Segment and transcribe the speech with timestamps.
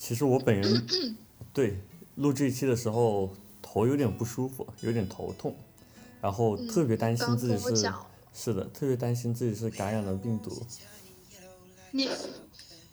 [0.00, 0.86] 其实我本人
[1.52, 1.76] 对
[2.14, 3.28] 录这一期的时候
[3.60, 5.54] 头有点不舒服，有点头痛，
[6.22, 7.76] 然后特别担心自己是、
[8.32, 10.50] 是的，特别担心自己是感染了病毒。
[11.90, 12.08] 你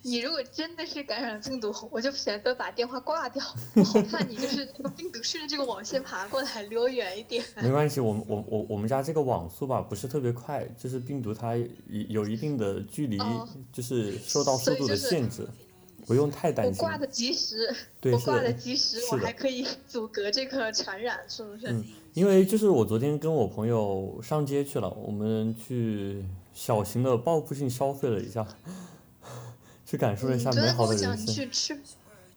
[0.02, 3.42] 你如果真的是感染了病毒，我就选择把电话挂掉，
[3.76, 7.42] 我好怕你就是这个病毒顺着这个网线爬过来，离我远一点。
[7.62, 11.68] 没关系，我们我我我们家这个网速吧不是特别快，就是病毒它有
[12.10, 15.48] 有一定的距离哦，就是受到速度的限制，
[16.08, 16.78] 不用太担心。
[16.78, 21.68] 挂的及时，对，挂的的，及时，是的我还可以阻隔这个传染，是不是？
[21.68, 21.84] 嗯，
[22.14, 28.48] 因为就是我昨天跟我朋友上街去了，我们去小型的报复性消费了一下，
[29.86, 31.28] 去感受了一下美好的人生。
[31.28, 31.78] 去吃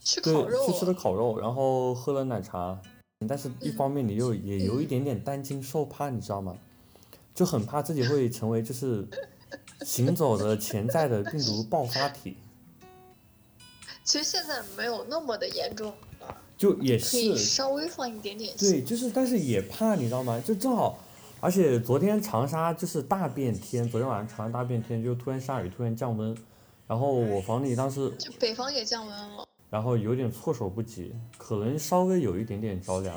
[0.03, 2.77] 吃对烤肉，去吃了烤肉，然后喝了奶茶，
[3.29, 6.57] 但是一嗯方面你又也有一嗯点点担惊受怕，你知道吗？
[7.33, 9.07] 就很怕自己会成为就是
[9.83, 12.37] 行走的潜在的病毒爆发体，
[14.11, 20.43] 其实现在没有那么的严重了，就也可以是稍微放一点点对，就是但是也怕，你知道吗？
[20.45, 20.99] 就正好，
[21.39, 26.37] 而且昨天长沙就是大变天，昨天晚上长沙大变天，就突然下雨，突然降温，
[26.89, 33.17] 然后我房里当时就北方也降温了，然后有点措手不及，可能稍微有一点点着凉。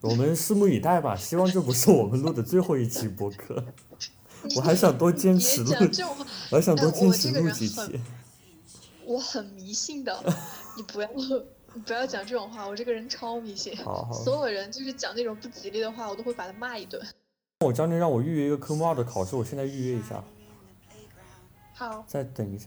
[0.00, 3.62] 我们拭目以待吧，希望这不是我们录的最后一期播客。
[4.56, 5.72] 我还想多坚持录，
[6.50, 8.00] 我还想多哎坚持录几很期。
[9.04, 10.22] 我很迷信的，
[10.76, 11.08] 你不要
[11.74, 13.76] 你不要讲这种话，我这个人超迷信。
[13.76, 17.00] 好好，所有人就是讲那种不吉利的话，我都会把他骂一顿。
[17.64, 20.24] 我教你让我预约一个科目二的考试，我现在预约一下，
[21.74, 22.66] 好，再等一下。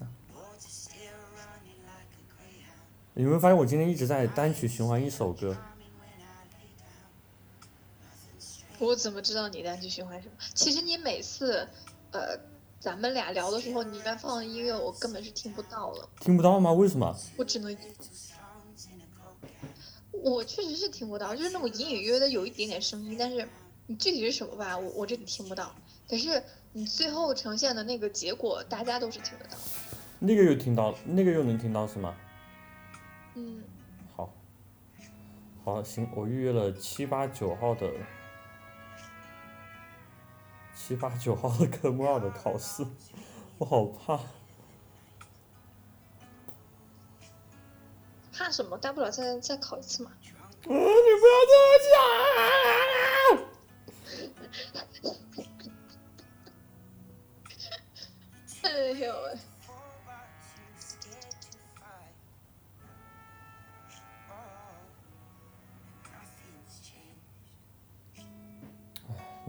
[3.15, 5.55] 有没有发现我今天一直在单曲循环一首歌？
[8.83, 10.33] 我怎么知道你单曲循环什么？
[10.53, 11.67] 其实你每次，
[12.11, 12.37] 呃，
[12.79, 16.71] 咱们俩聊的时候，你一般放的音乐，我根本是听不到了，听不到吗？
[16.71, 17.15] 为什么？
[17.37, 17.75] 我只能，
[20.11, 23.47] 我确实是听不到，就是那种隐隐约约的有一点点声音，但是
[23.87, 25.73] 你具体是什么吧，我我这里听不到。
[26.09, 26.43] 可是
[26.73, 29.57] 你最后呈现的那个结果，大家都是听得到。
[30.19, 32.15] 那个又听到，那个又能听到是吗？
[33.35, 33.63] 嗯，
[34.15, 34.33] 好，
[35.63, 37.89] 好，行，我预约了七八九号的
[40.85, 42.85] 七八九号的科目二的考试，
[43.57, 44.19] 我好怕。
[48.33, 48.77] 怕什么？
[48.77, 50.11] 大不了再再考一次嘛。
[50.65, 51.79] 嗯，你不要这么
[58.59, 58.69] 讲。
[58.69, 59.37] 哎呦喂！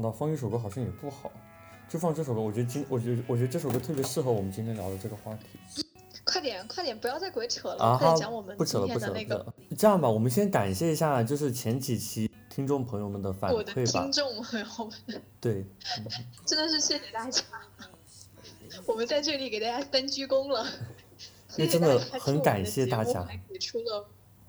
[0.04, 1.32] 那放一首歌好像也不好，
[1.88, 2.40] 就放这首歌。
[2.42, 5.82] 我觉得今，我觉得，我觉得这首歌特别适合我们今天聊的这个话题。
[6.24, 9.76] 快点，快点，不要再鬼扯了，啊快点讲我们今不扯了，不扯了，天的那个不扯了。
[9.78, 14.12] 这样吧，我们先感谢一下，就是前几期听众朋友们的反我的馈吧听。
[14.12, 14.66] 众朋友
[15.06, 15.64] 们，对，
[16.44, 17.42] 真的是谢谢大家，
[18.84, 20.66] 我们在这里给大家三鞠躬了。
[21.56, 24.06] 因为真的很感谢大家还给出了，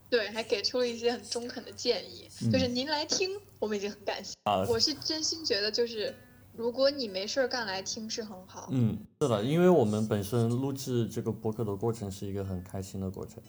[0.09, 4.33] 对，还给出了一些很中肯的建议，嗯就是您来听，我们已经很感谢。
[4.43, 6.15] 啊，我是真心觉得，就是
[6.53, 8.69] 如果你没事儿干来听是很好。
[8.71, 13.41] 嗯，是的，因为我们本身录制这个播客的过程是一个很开心的过程。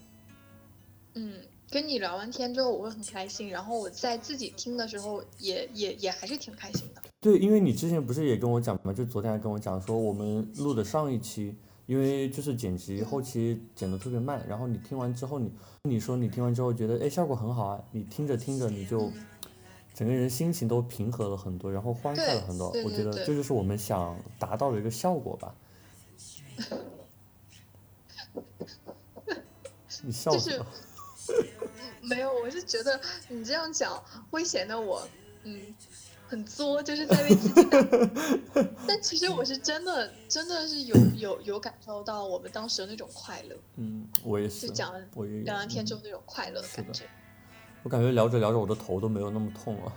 [1.14, 1.34] 嗯，
[1.70, 7.02] 跟你聊完天之后，我会很开心，然后我在自己听的时候也也也还是挺开心的。
[7.20, 11.54] 对，因为你之前不是也跟我讲嘛，就昨天还跟我讲说，我们录的上一期，
[11.86, 15.50] 因为就是剪辑后期剪得特别慢，然后你听完之后你，
[15.84, 19.10] 你说你听完之后觉得哎效果很好啊，你听着听着你就
[19.94, 25.54] 整个人心情都平和了很多，然后欢快了很多，我觉得这就是我们想达到的一个效果吧。
[30.02, 30.66] 你笑就是什么？
[32.02, 35.08] 没有，我是觉得你这样讲会显得我
[35.44, 35.60] 嗯
[36.26, 37.78] 很作，就是在为自己打。
[38.86, 45.44] 但其实我是真的真的是有有有感受到我们当时的那种快乐，嗯，我也是就，讲了我也有。
[45.44, 47.04] 聊完天之嗯后那种快乐的感觉。
[47.82, 49.92] 我感觉聊着聊着我的头都没有那么痛了。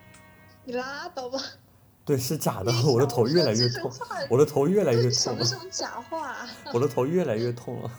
[0.64, 1.38] 你拉倒吧，
[2.04, 3.90] 对，是假的，我的头越来越痛，
[4.30, 6.46] 我的头越来越痛了，什么假话？
[6.72, 7.90] 我的头越来越痛了，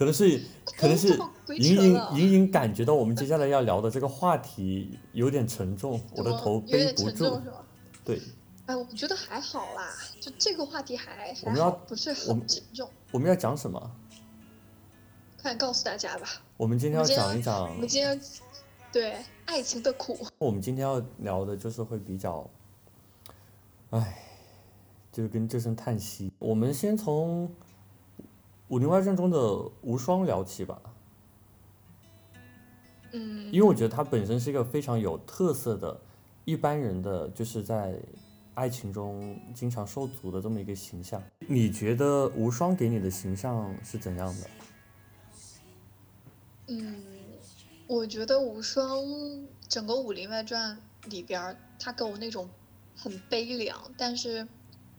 [0.00, 0.40] 可能是
[0.78, 1.08] 可能是
[1.58, 7.38] 隐隐隐隐感觉到我们接下来要聊的这个话题有点沉重，我的头背不住？
[8.02, 8.18] 对，
[8.64, 12.88] 哎，我觉得还好啦，就这个话题还还我们要，不是很沉重。
[13.12, 13.90] 我们要讲什么？
[15.42, 16.26] 快告诉大家吧，
[16.56, 18.18] 我们今天要讲一讲我，们今天
[18.90, 22.48] 对爱情的苦，我们今天要聊的就是会比较，
[23.90, 24.24] 唉，
[25.12, 26.32] 就是跟这声叹息。
[26.38, 27.50] 我们先从
[28.70, 29.38] 武林外传》中的
[29.82, 30.80] 无双聊起吧，
[33.10, 36.00] 嗯，因为我觉得他本身是一个非常有特色的，
[36.44, 38.00] 一般人的就是在
[38.54, 41.20] 爱情中经常受阻的这么一个形象。
[41.48, 44.50] 你觉得无双给你的形象是怎样的？
[46.68, 47.02] 嗯，
[47.88, 49.04] 我觉得无双
[49.68, 50.78] 整个《武林外传》
[51.10, 52.48] 里边，他给我那种
[52.94, 54.46] 很悲凉，但是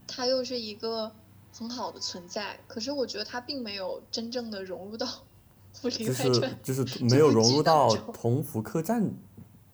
[0.05, 1.09] 他又是一个
[1.57, 2.59] 很好的存在。
[2.67, 5.07] 可是我觉得他并没有真正的融入到
[5.89, 9.11] 《就外传》是就 是没有融入到同福客栈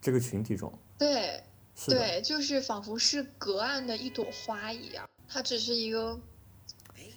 [0.01, 0.71] 这个群体中。
[0.97, 1.43] 对
[1.85, 6.19] 对，就是仿佛是隔岸的一朵花一样，他只是一个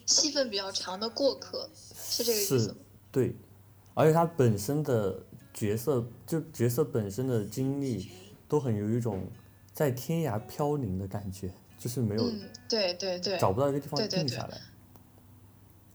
[0.04, 2.76] 戏份比较长的过客，是这个意思？
[3.10, 3.34] 对，
[3.94, 5.18] 而且他本身的
[5.54, 8.10] 角色，就角色本身的经历，
[8.46, 9.26] 都很有一种
[9.72, 14.60] 在天涯飘零的感觉，就是没有、嗯，对对对，找不到一个地方对对对定下来。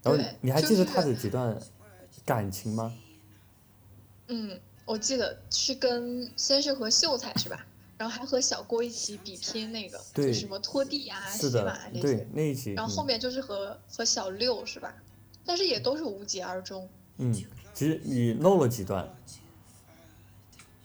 [0.01, 1.55] 然后你还记得他的几段
[2.25, 2.91] 感情吗？
[4.27, 7.63] 嗯，我记得是跟先是和秀才是吧？
[7.99, 12.27] 然后还和小郭一起比拼那个，就对什么拖地啊、洗碗，这对些。
[12.33, 14.91] 那一集，然后后嗯面就是和和小六是吧？
[15.45, 16.89] 但是也都是无疾而终。
[17.17, 17.31] 嗯，
[17.75, 19.07] 其实你漏了几段。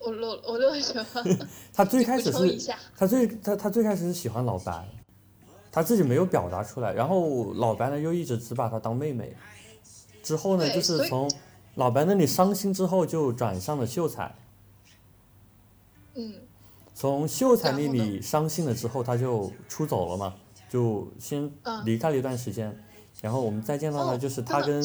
[0.00, 0.58] 我我我？
[1.72, 2.72] 他最开始是。
[2.96, 4.88] 他最他他最开始是喜欢老白，
[5.70, 9.36] 他自己没有表达出来，然后老白呢又一直只把他当妹妹，
[10.22, 11.30] 之后呢就是从
[11.74, 14.34] 老白那里伤心之后就转向了秀才，
[16.14, 16.34] 嗯，
[16.94, 20.34] 从秀才那里伤心了之后他就出走了嘛，
[20.68, 22.74] 就先嗯离开了一段时间，
[23.20, 24.82] 然后我们再见到呢哦就是他跟？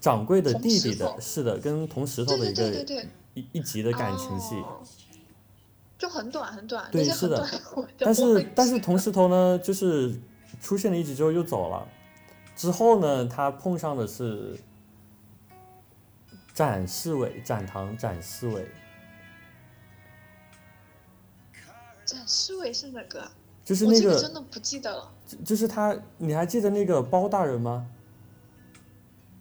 [0.00, 3.08] 掌柜的弟弟的，是的，跟铜石头的一个对对对对。
[3.40, 4.56] 一一集的感情戏。
[4.56, 4.80] 哦
[6.00, 7.46] 就很短很短，对是的
[7.98, 10.18] 但是但是记了铜石头呢，就是
[10.58, 11.86] 出现了一集之后又走了，
[12.56, 14.58] 之后呢，他碰上的是
[16.54, 18.66] 展示伟，展堂展侍卫，
[22.06, 23.30] 展示伟是哪个啊？
[23.62, 25.12] 就是那个真的不记得了。
[25.26, 27.86] 就就是他，你还记得那个包大人吗？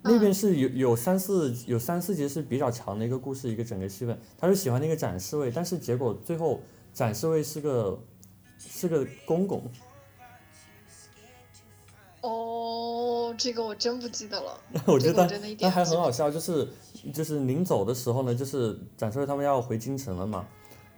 [0.02, 6.62] 那边嗯是有有三四有三四集是比较长的一个故事，一个整个戏份，他是喜欢那个展示位，但是结果最后
[6.94, 8.00] 展示位是个
[8.58, 9.64] 是个公公，
[12.22, 14.60] 哦，这个我真不记得了。
[14.88, 16.68] 我觉得那还很好笑，就是
[17.14, 20.46] 就是临走的时候呢，就是展示位他们要回京城了嘛，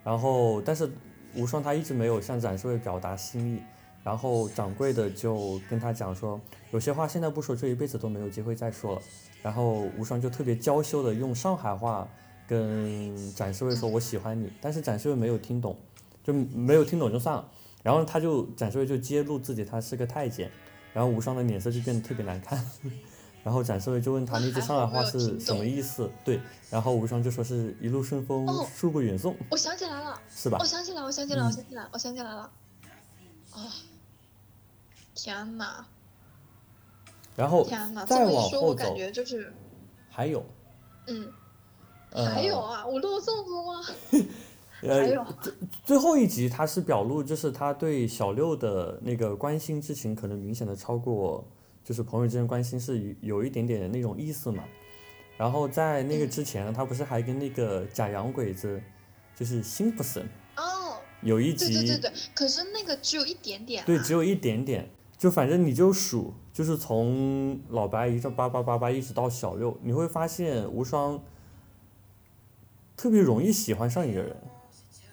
[0.04, 0.90] 然后但是
[1.34, 3.62] 无双他一直没有向展示位表达心意，
[4.04, 6.40] 然后掌柜的就跟他讲说，
[6.72, 9.02] 有些话现在不说，这一辈子都没有机会再说了。
[9.42, 12.08] 然后无双就特别娇羞的用上海话
[12.46, 15.76] 跟展示卫说我喜欢你，但是展示卫没有听懂，
[16.22, 17.48] 就没有听懂就算了。
[17.82, 20.50] 然后他就展示卫就揭露自己他是个太监，
[20.92, 22.64] 然后无双的脸色就变得特别难看。
[23.44, 26.08] 然后展示卫就问他那句上海话是什么意思？
[26.24, 26.40] 对，
[26.70, 30.64] 然后无双就说是一路顺风哦，恕不远送，我想起来了，是吧我？
[30.64, 32.48] 想起来，我想起来，我嗯想起来，我想起来了。
[33.50, 33.66] 啊、
[35.14, 35.86] 天哪，
[37.36, 38.04] 然后天哪！
[38.04, 39.52] 这再往后我感走，觉就是，
[40.10, 40.44] 还有，
[41.06, 41.32] 嗯，
[42.10, 43.82] 呃，还有啊，我漏这么多吗？
[43.82, 45.24] 还呃，有，
[45.84, 51.44] 最后一集他是表露，就是他对小六的那个关心之情，可能明显的超过，
[51.84, 54.64] 就是朋友之间关心是有有一点点那种意思嘛。
[55.36, 58.80] 然后在那个之前，他不是还跟那个假洋鬼子，
[59.36, 63.86] 就是辛普森哦，有一对集，对对对，可是那个只有一点点、啊。
[63.86, 64.88] 对，只有一点点，
[65.22, 71.22] 就反正你就数，就是从老白一直叭叭叭叭一直到小六，你会发现无双
[72.96, 74.36] 特别容易喜欢上一个人，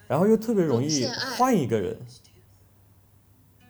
[0.08, 1.96] 然后又特别容易换一个人，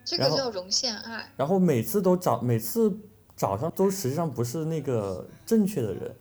[0.03, 1.31] 这个叫容陷爱。
[1.37, 2.99] 然后每次都找每次
[3.37, 6.17] 找上都实际上不是那个正确的人，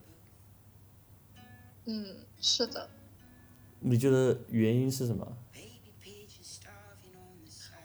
[1.86, 2.06] 嗯，
[2.42, 2.90] 是的，
[3.80, 5.26] 你觉得原因是什么？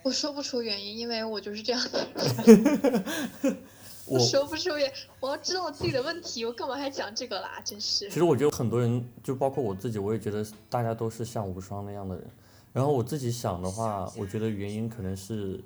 [0.05, 2.07] 我说不出原因，因为我就是这样的
[2.45, 3.59] 人。
[4.07, 7.59] 我说不出原，我要知道我自己的问题，我干嘛还讲这个啦？
[7.65, 8.17] 真是其。
[8.17, 12.31] 实我觉得很多人，就包括我自己，我也觉得大家都是像无双那样的人。
[12.75, 15.59] 然后我自己想的话，我觉得原因可能是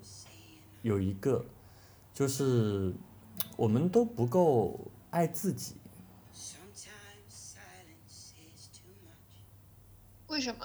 [0.83, 1.45] 有一个，
[2.15, 2.95] 就是
[3.57, 4.79] 我们都不够
[5.11, 5.75] 爱自己。
[10.29, 10.65] 为什么？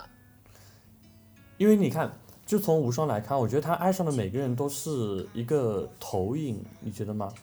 [1.57, 2.15] 因为你看，
[2.53, 7.33] 就从无双来看，我觉得他爱上的每个人都是一个投影，你觉得吗？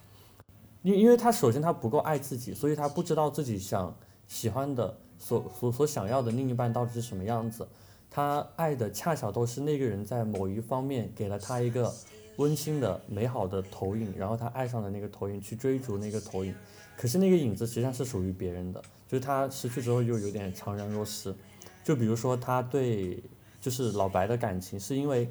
[0.82, 3.92] 因因为他首先他不够爱自己，所以他不知道自己想
[4.28, 7.66] 喜欢的所所所想要的另一半到底是什么样子。
[8.08, 11.92] 他爱的恰巧都是那个人在某一方面给了他一个
[12.36, 16.54] 温馨的、美好的投影，然后他爱上了那个投影，去追逐那个投影，
[16.96, 21.34] 可是那个影子实际上是属于别人的，就是他失去之后又有点怅然若失。
[21.82, 23.20] 就比如说他对
[23.60, 25.30] 就是老白的感情，是因为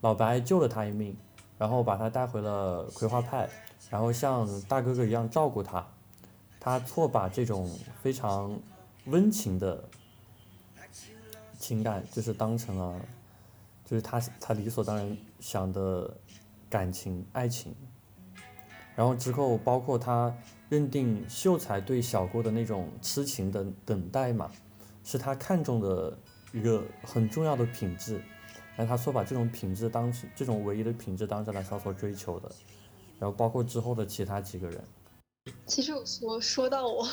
[0.00, 1.16] 老白救了他一命，
[1.56, 3.48] 然后把他带回了葵花派，
[3.88, 5.86] 然后像大哥哥一样照顾他，
[6.58, 7.70] 他错把这种
[8.02, 8.58] 非常
[9.06, 9.84] 温情的
[11.58, 13.00] 情感，就是当成了，
[13.84, 16.12] 就是他他理所当然想的
[16.68, 17.74] 感情爱情，
[18.96, 20.34] 然后之后包括他
[20.68, 24.50] 认定秀才对小郭的那种痴情的等待嘛，
[25.04, 26.16] 是他看中的
[26.52, 28.14] 一个很重要的品质，
[28.76, 32.50] 然后他说把这种品质当成这种唯一的品质当成了他所追求的，
[33.18, 34.84] 然后包括之后的其他几个人，
[35.66, 35.92] 其实
[36.22, 37.08] 我说到我，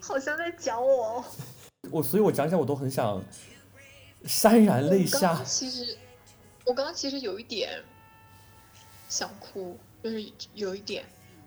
[0.00, 1.24] 好像在讲我哦。
[1.90, 3.24] 我所以，我讲起来我都很想
[4.24, 5.44] 潸然泪我刚下刚。
[5.44, 5.96] 其实，
[6.66, 7.82] 我刚刚其实有一点
[9.08, 11.04] 想哭，就是有一点，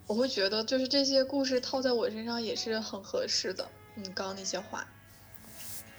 [0.07, 3.67] 我会觉得就是这些故事套在我身上也是很合适的。
[3.95, 4.87] 嗯刚刚那些话，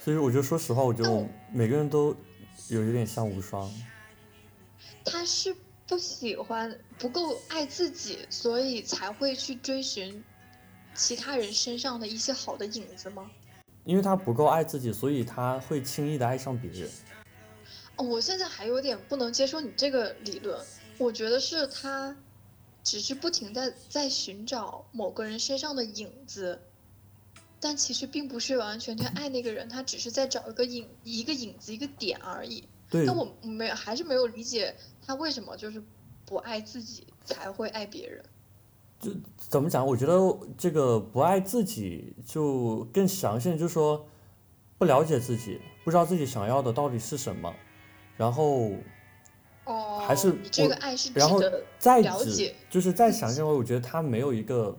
[0.05, 2.15] 所以我觉得说实话，我觉得每个人都
[2.69, 3.73] 有一点像无双。
[5.03, 5.57] 他是
[5.87, 10.23] 不喜欢不够爱自己，所以才会去追寻
[10.95, 13.31] 其他人身上的一些好的影子吗？
[13.87, 16.91] 因为他不够爱自己，所以他会轻易的爱上别人。
[17.97, 20.63] 哦，我现在还有点不能接受你这个理论，
[20.99, 22.15] 我觉得是他
[22.83, 26.61] 只是不停的在寻找某个人身上的影子，
[27.65, 32.63] 但其实并不是完完全全爱那个人，他只是在找一个影一个影子一个点而已。
[32.91, 35.83] 对，但我没有还是没有理解他为什么就是
[36.27, 38.23] 不爱自己才会爱别人。
[39.01, 39.87] 就怎么讲？
[39.87, 40.15] 我觉得
[40.59, 44.07] 这个不爱自己，就更详细，就是说
[44.77, 47.51] 不了解自己，不知道自己想要的到底是什么，
[48.19, 48.73] 然后
[49.65, 54.77] 哦，还是你这个爱是指然后的再了解就是再详细的话，我觉得他没有一个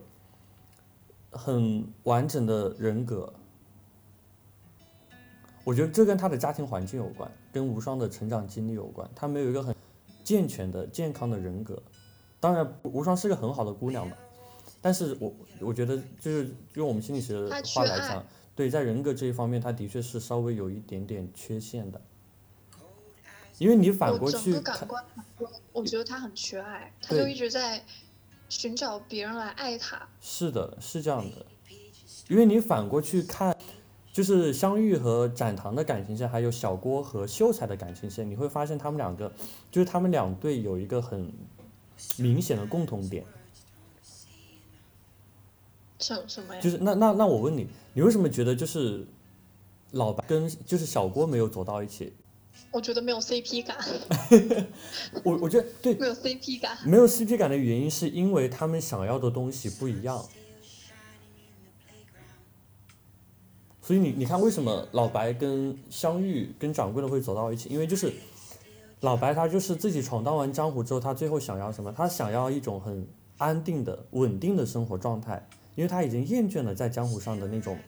[1.36, 3.32] 很完整的人格。
[5.64, 9.08] 我觉得这跟他的家庭环境有关，跟无双的成长经历有关。
[9.14, 9.74] 他没有一个很
[10.22, 11.82] 健全的、健康的人格。
[12.38, 14.16] 当然，无双是个很好的姑娘嘛，
[14.80, 18.24] 但是我我觉得就是用我们心理学的话来讲，
[18.54, 22.00] 对，在人格这一方面，他的确是稍微有一点点缺陷的。
[23.58, 24.86] 因为你反过去看，
[25.72, 27.82] 我觉得他很缺爱，他就一直在
[28.48, 30.08] 寻找别人来爱他。
[30.20, 31.46] 是的，是这样的。
[32.28, 33.56] 因为你反过去看，
[34.12, 39.32] 就是香玉和展堂的感情线，还有小郭和秀才的感情线，你会发现他们两个，
[39.70, 41.32] 就是他们两对有一个很
[42.16, 43.24] 明显的共同点，
[46.00, 46.60] 什什么呀？
[46.60, 49.06] 就是那那那我问你，你为什么觉得就是
[49.92, 52.12] 老白跟就是小郭没有走到一起？
[52.70, 53.76] 我觉得没有 CP 感，
[55.24, 56.76] 我我觉得对，没有 CP 感。
[56.84, 60.22] 没有 CP 感的原因是因为他们想要的东西不一样。
[63.80, 67.68] 所以你你看，为什么老白跟相遇跟掌柜的会走到一起？
[67.70, 68.12] 因为就是
[69.00, 71.92] 老白他就是自己闯荡完江湖之后，他最后想要什么？
[71.92, 73.06] 他想要一种很
[73.38, 77.78] 安定的、稳定的生活状态，因为他已经厌倦了在江湖上的那种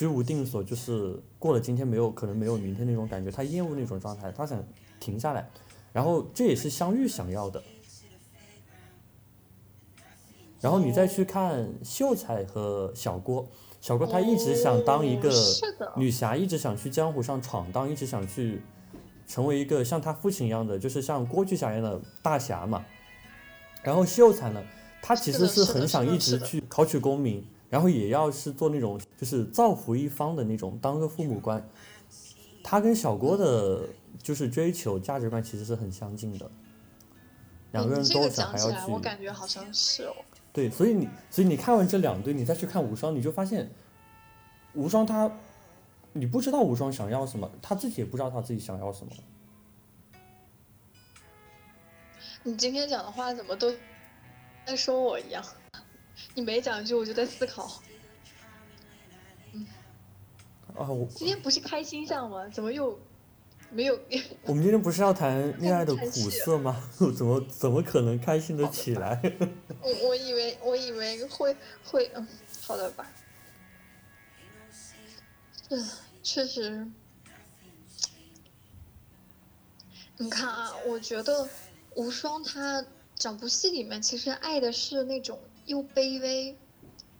[0.00, 4.64] 居无定所，就是过了今天没有可能没有明天那种感觉，他厌恶那种状态，他想
[4.98, 5.46] 停下来。
[5.92, 7.62] 然后这也是相遇想要的。
[10.58, 13.46] 然后你再去看秀才和小郭，
[13.82, 15.30] 小郭他一直想当一个
[15.96, 18.62] 女侠，一直想去江湖上闯荡，一直想去
[19.26, 22.82] 成为一个像他父亲一样的，就是像郭巨侠一样的大侠嘛。
[23.82, 24.62] 然后秀才呢，
[25.02, 31.66] 他其实是很想一直去考取功名，然后也要是做那种就是造福一方的那种，当个父母官。
[32.62, 33.88] 他跟小郭的，
[34.22, 36.50] 就是追求价值观其实是很相近的，
[37.72, 40.14] 两个人都想还要讲起来，我去感觉好像是哦。
[40.52, 43.70] 对，所以你所以你看完这两对，你再去看无双，你就发现
[44.74, 45.32] 无双他，
[46.12, 49.12] 你不知道无双想要什么，他自己也不知道他自己想要什么。
[52.42, 53.72] 你今天讲的话怎么都
[54.66, 55.42] 在说我一样？
[56.34, 57.82] 你每讲一句我就在思考。
[60.76, 62.48] 啊，我今天不是开心上吗？
[62.48, 62.98] 怎么又
[63.70, 63.98] 没有？
[64.46, 66.88] 我们今天不是要谈 恋爱的苦涩吗？
[67.16, 69.20] 怎么怎么可能开心的起来？
[69.82, 72.26] 我我以为我以为会会嗯，
[72.62, 73.10] 好的吧。
[75.70, 75.88] 嗯，
[76.22, 76.86] 确实。
[80.16, 81.48] 你看啊，我觉得
[81.94, 82.84] 无双他
[83.16, 85.38] 整部戏里面其实爱的是那种
[85.70, 86.56] 又卑微，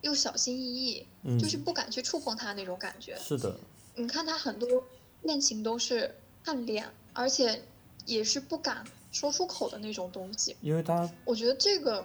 [0.02, 3.16] 又小心翼翼，嗯，就是不敢去触碰他那种感觉。
[3.16, 3.57] 是的，
[3.95, 4.85] 你看他很多
[5.23, 6.16] 恋情都是
[6.47, 7.62] 暗恋，而且
[8.07, 10.57] 也是不敢说出口的那种东西。
[10.62, 12.04] 因为他我觉得这个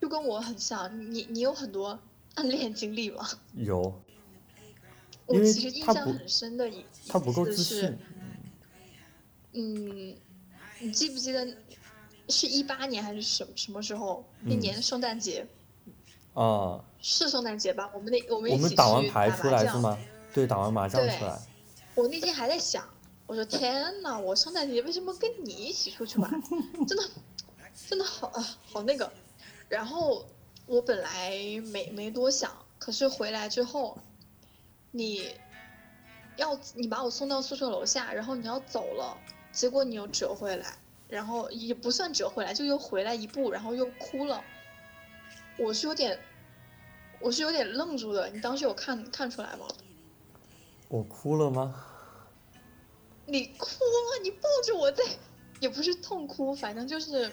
[0.00, 1.98] 就跟我很像，你你有很多
[2.36, 3.28] 暗恋经历吗？
[3.54, 4.00] 有，
[5.26, 7.98] 我其实印象很深的一他不够一次是自信，
[9.52, 10.16] 嗯，
[10.80, 11.46] 你记不记得
[12.30, 14.24] 是一八年还是什什么时候？
[14.40, 15.46] 那嗯年圣诞节
[16.34, 17.90] 啊，是圣诞节吧？
[17.94, 19.78] 我们那我们我们一起去打完牌打麻将出来是？
[19.78, 19.98] 吗？
[20.32, 21.38] 对，打完麻将出来，
[21.94, 22.88] 我那天还在想，
[23.26, 26.30] 我说天呐，我圣诞节为什么跟你一起出去玩？
[26.88, 27.04] 真的，
[27.88, 29.12] 真的好啊，好那个。
[29.68, 30.24] 然后
[30.66, 31.30] 我本来
[31.70, 33.98] 没没多想，可是回来之后，
[34.90, 35.34] 你
[36.36, 39.16] 要你把我送到宿舍楼下，然后你要走了，
[39.52, 44.42] 结果你又折回来，然后也不算折回来，就又回来一步，然后又哭了。
[45.62, 46.18] 我是有点，
[47.20, 48.28] 我是有点愣住的。
[48.30, 49.66] 你当时有看看出来吗？
[50.88, 51.74] 我哭了吗？
[53.26, 55.04] 你哭了，你抱着我在，
[55.60, 57.30] 也不是痛哭，反正就是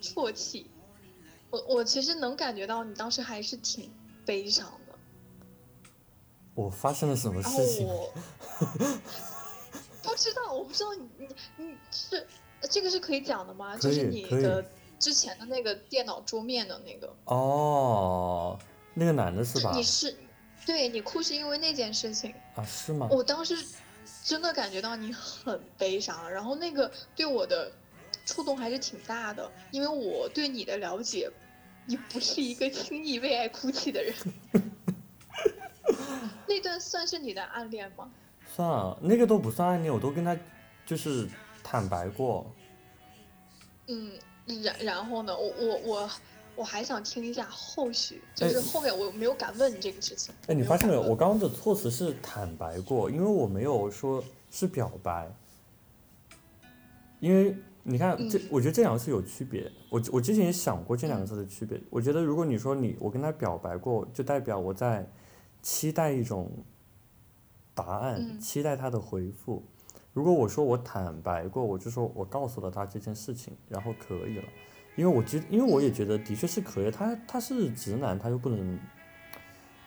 [0.00, 0.70] 啜泣。
[1.50, 3.90] 我我其实能感觉到你当时还是挺
[4.24, 4.94] 悲伤的，
[6.54, 7.86] 我发生了什么事情？
[7.86, 8.12] 我
[10.02, 12.26] 不知道，我不知道你你你是
[12.70, 13.74] 这个是可以讲的吗？
[13.76, 14.62] 可就是你的
[14.98, 18.58] 之前的那个电脑桌面的那个，哦，
[18.94, 19.82] 那个男的是吧你？
[19.82, 20.16] 是
[20.66, 23.08] 对你哭是因为那件事情，啊，是吗？
[23.10, 23.56] 我当时
[24.24, 27.70] 真的感觉到你很悲伤，然后那个对我的
[28.26, 31.30] 触动还是挺大的，因为我对你的了解，
[31.86, 34.14] 你不是一个轻易为爱哭泣的人。
[36.46, 38.10] 那段算是你的暗恋吗？
[38.54, 40.36] 算啊，那个都不算暗恋，我都跟他
[40.84, 41.28] 就是
[41.62, 42.50] 坦白过。
[43.86, 44.12] 嗯，
[44.62, 46.10] 然然后呢，我我我
[46.56, 50.34] 我还想听一下后续，就哎是后面我没有敢问你这个事情。
[50.46, 51.02] 哎，你发现没有？
[51.02, 55.30] 我刚刚的措辞是坦白过，因为我没有说是表白。
[57.20, 59.70] 因为你看，这嗯我觉得这两个是有区别。
[59.90, 61.80] 我我之前也想过这两个字的区别。
[61.90, 65.04] 我觉得如果你说你我跟他表白过，就代表我在
[65.62, 66.50] 期待一种
[67.74, 69.64] 答案，嗯期待他的回复。
[70.18, 74.44] 如果我说我坦白过，我就说我告诉了他这件事情，然后可以了。
[74.96, 76.90] 因为我觉，因为我也觉得的确是可以。
[76.90, 78.76] 他他是直男，他又不能，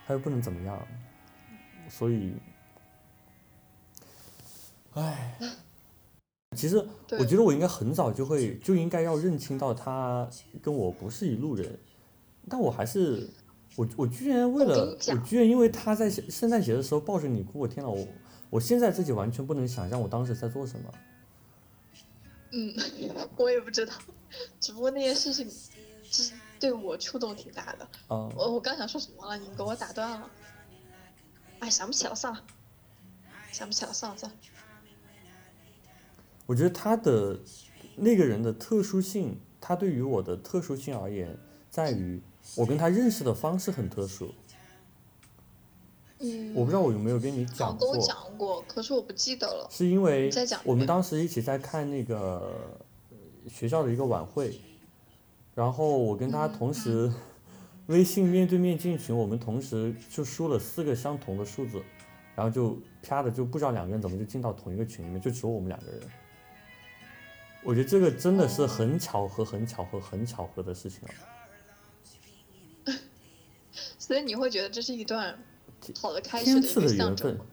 [0.08, 0.88] 他又不能怎么样，
[1.90, 2.34] 所以，
[4.94, 5.38] 唉，
[6.56, 6.78] 其实
[7.20, 10.30] 我觉得我应该很早就会就应该要认清到他
[10.62, 11.78] 跟我不是一路人，
[12.48, 13.30] 但我还是
[13.76, 18.08] 我我居然为了我居然因为他在圣圣诞节的时候抱着你哭，我天呐，我
[18.52, 20.94] 我现在自己完全不能想象我当时在做什么。
[22.52, 22.76] 嗯，
[23.38, 23.94] 我也不知道，
[24.60, 27.88] 只不过那件事情，就是对我触动挺大的。
[28.10, 30.30] 嗯、我我刚想说什么了，你给我打断了。
[31.60, 32.44] 哎，想不起了，算了，
[33.54, 34.38] 想不起了，算了算了。
[36.46, 37.40] 我觉得他的
[37.96, 41.38] 那个人的特殊性，他对于我的特殊性而言，
[41.70, 42.22] 在于
[42.58, 44.34] 我跟他认识的方式很特殊。
[46.22, 49.68] 嗯，我不知道我有没有跟你好讲跟我过，讲过，可是我不记得了。
[49.72, 50.30] 是因为
[50.64, 52.18] 我们当时一起在看那个
[53.10, 54.62] 呃学校的一个晚会，
[55.56, 57.12] 然后我跟他嗯同时
[57.88, 61.82] 微信面对面进群，我们同时就输了四个相同的数字，
[62.36, 66.02] 然后就啪的就不知道两个人怎么就进到同一个群里面，就只有我们两个人。
[67.64, 71.02] 我觉得这个真的是哦很巧合、很巧合、很巧合的事情
[72.86, 72.94] 了。
[74.00, 75.38] 所以你会觉得这是一段
[76.00, 77.46] 好的开始 的一个象征吗？。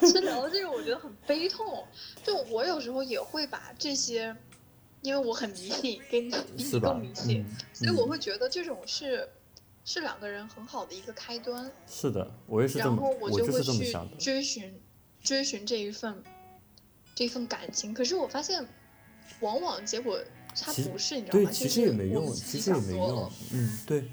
[0.00, 1.86] 其实聊到这个，我觉得很悲痛。
[2.24, 4.34] 就我有时候也会把这些，
[5.02, 9.28] 因为我很迷信，跟你比你更迷信，嗯所以我嗯会觉得这种是
[9.84, 11.70] 是两个人很好的一个开端。
[11.86, 13.92] 是的，我也是这么，然后我就就会去。
[14.18, 14.80] 追寻
[15.22, 16.22] 追寻这一份
[17.14, 17.92] 这一份感情。
[17.92, 18.66] 可是我发现，
[19.40, 20.18] 往往结果
[20.54, 23.30] 它其实不是，你知道对，其实也没用，其实也没用。
[23.52, 24.04] 嗯，对。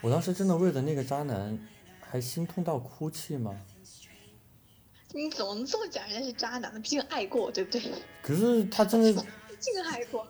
[0.00, 1.58] 我当时真的为了那个渣男，
[2.00, 3.54] 还心痛到哭泣吗？
[5.12, 6.78] 你怎么能这么讲人家是渣男呢？
[6.80, 7.82] 毕竟爱过，对不对？
[8.22, 9.12] 可是他真的，
[9.48, 10.26] 毕竟爱过。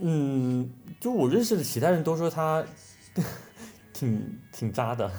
[0.00, 2.64] 嗯，就我认识的其他人都说他
[3.92, 5.10] 挺挺渣的，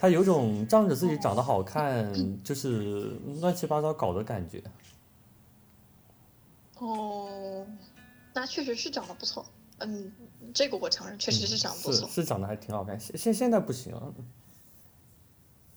[0.00, 4.62] 他有种仗着自己长得好看，就是乱七八糟搞的感觉。
[6.78, 7.66] 哦，
[8.32, 9.44] 那确实是长得不错。
[9.78, 10.12] 嗯，
[10.54, 12.06] 这个我承认，确实是长得不错。
[12.08, 14.14] 是是长得还挺好看，现现现在不行了。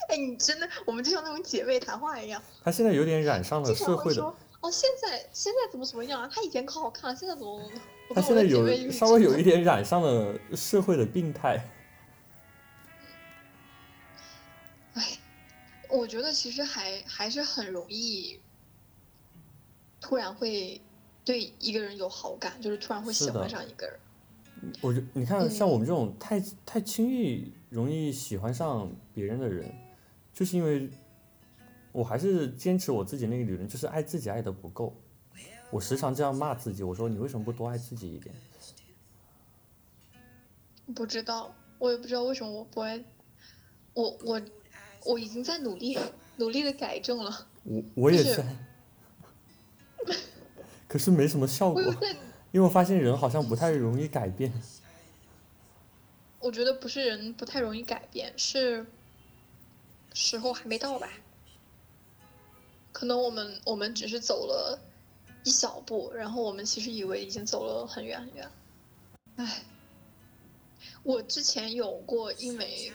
[0.09, 4.21] 哎，你真的，我们就像那种姐妹谈话一样，他现在有点染上了社会的，
[4.61, 6.29] 哦，现在现在怎么怎么样啊？
[6.31, 7.71] 他以前可好看了，现在怎么？
[8.13, 11.67] 他现在有稍微有一点染上了社会的病态。
[15.89, 18.39] 我觉得其实还还是很容易，
[20.01, 20.81] 突然会
[21.23, 23.99] 对一个人有好感，就是突然会喜欢上一个人。
[24.81, 29.71] 我觉你看，像嗯我们这种太太轻易容易喜欢上别人的人，
[30.33, 30.89] 就是因为
[31.91, 34.95] 我还是坚持我自己那个理论，就是爱自己爱的不够。
[35.71, 38.33] 我时常这样骂自己，我说你为什么不多爱自己一点？
[40.93, 43.03] 不知道，我也不知道为什么我不爱，
[43.93, 44.41] 我我我
[45.19, 45.97] 已经在努力
[46.37, 47.47] 努力的改正了。
[47.63, 48.45] 我我也在，
[50.87, 51.81] 可是没什么效果，
[52.51, 54.51] 因为我发现人好像不太容易改变。
[56.39, 58.85] 我觉得不是人不太容易改变，是
[60.13, 61.09] 时候还没到吧。
[62.91, 64.79] 可能我们我们只是走了
[65.43, 68.51] 一小步，然后我们其实以为已经走了很远很远。
[69.37, 69.63] 唉，
[71.03, 72.93] 我之前有过，因为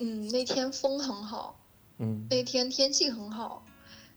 [0.00, 1.60] 嗯那天风很好，
[1.98, 2.26] 嗯。
[2.30, 3.64] 那天天气很好，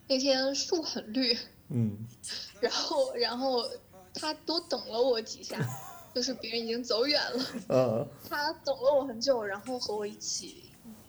[0.07, 1.37] 那天树很绿，
[1.69, 2.07] 嗯。
[2.61, 3.63] 然后然后
[4.13, 5.59] 他多等了我几下，
[6.15, 8.07] 就是别人已经走远了， 嗯。
[8.29, 10.63] 他等了我很久，然后和我一起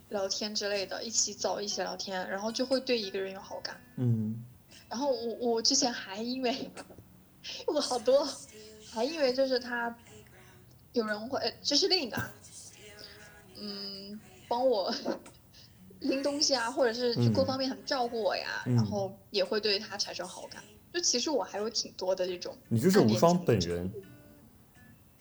[0.08, 3.80] 聊天之类的，一起走，一起聊天，然后就会对一个人有好感。
[3.96, 4.44] 嗯。
[4.88, 6.70] 然后我我之前还因为
[7.66, 8.28] 我好多，
[8.90, 9.96] 还因为就是他
[10.92, 12.30] 有人会，呃这是另一个啊，
[13.56, 14.94] 嗯，帮我
[16.00, 20.62] 拎东西啊，或者是就各嗯方面很照顾我呀，嗯然后也会对他产生好感。
[20.92, 23.92] 就其实我还有挺多的这种你就是暗无双本人。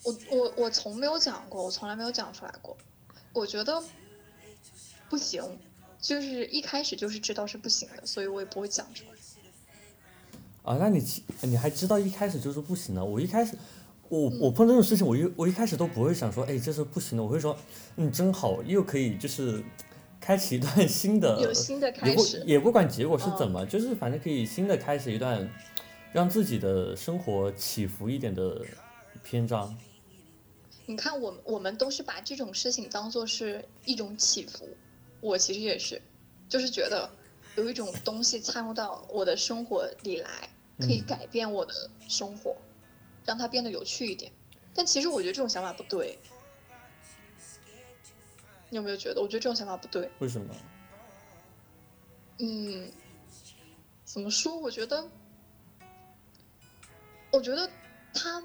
[0.04, 2.78] 我我我从没有讲过，我从来没有讲出来过。
[3.32, 3.82] 我觉得
[5.10, 5.42] 不行，
[6.00, 9.12] 就是一开始就是知道是不行的，所以我也不会讲出来。
[10.64, 11.02] 啊，那你
[11.42, 13.04] 你还知道一开始就是不行的？
[13.04, 13.58] 我一开始，
[14.14, 17.58] 我我碰这种事情，我一我一开始都不会想说，哎，这是不行的，我会说，
[17.96, 19.64] 嗯，真好，又可以就是
[20.22, 23.38] 开启一段 新的，有新的开始，也不管结果是嗯。
[23.40, 25.50] 怎么，就是反正可以新的开始一段，
[26.12, 28.62] 让自己的生活起伏一点的
[29.24, 29.76] 篇章。
[30.86, 34.68] 你看我们我们都是把这种事情当做是一种起伏，
[35.22, 36.00] 我其实也是，
[36.48, 37.10] 就是觉得
[37.56, 40.30] 有一种东西掺入到我的生活里来，
[40.80, 41.06] 可以嗯。
[41.08, 41.74] 改变我的
[42.08, 42.56] 生活，
[43.26, 44.32] 让它变得有趣一点。
[44.74, 46.18] 但其实我觉得这种想法不对，
[48.70, 49.22] 你有没有觉得？
[49.22, 50.10] 我觉得这种想法不对。
[50.20, 50.56] 为什么？
[52.40, 52.92] 嗯，
[54.04, 54.58] 怎么说？
[54.58, 55.08] 我觉得，
[57.32, 57.70] 我觉得
[58.14, 58.42] 它，